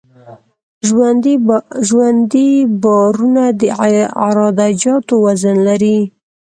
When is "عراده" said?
4.23-4.67